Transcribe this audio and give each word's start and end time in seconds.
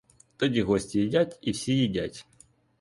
Тоді 0.37 0.61
гості 0.61 0.99
їдять 0.99 1.37
і 1.41 1.51
всі 1.51 1.77
їдять. 1.77 2.25